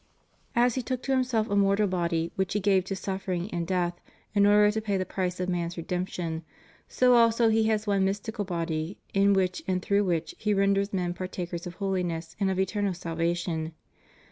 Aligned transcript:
As 0.55 0.73
He 0.73 0.81
took 0.81 1.03
to 1.03 1.11
Himself 1.11 1.47
a 1.47 1.55
mortal 1.55 1.85
body 1.85 2.31
which 2.35 2.53
he 2.53 2.59
gave 2.59 2.83
to 2.85 2.95
suffering 2.95 3.53
and 3.53 3.67
death 3.67 4.01
in 4.33 4.47
order 4.47 4.71
to 4.71 4.81
pay 4.81 4.97
the 4.97 5.05
price 5.05 5.39
of 5.39 5.47
man's 5.47 5.77
redemption, 5.77 6.41
so 6.87 7.13
also 7.13 7.49
He 7.49 7.65
has 7.65 7.85
one 7.85 8.03
mystical 8.03 8.43
body 8.43 8.97
in 9.13 9.33
which 9.33 9.61
and 9.67 9.79
through 9.79 10.05
which 10.05 10.33
He 10.39 10.55
renders 10.55 10.91
men 10.91 11.13
par 11.13 11.27
takers 11.27 11.67
of 11.67 11.75
holiness 11.75 12.35
and 12.39 12.49
of 12.49 12.59
eternal 12.59 12.95
salvation. 12.95 13.73